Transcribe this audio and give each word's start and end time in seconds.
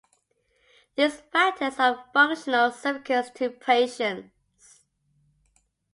These 0.95 1.21
factors 1.31 1.77
are 1.79 1.91
of 1.93 2.11
functional 2.11 2.71
significance 2.71 3.29
to 3.35 3.51
patients. 3.51 4.81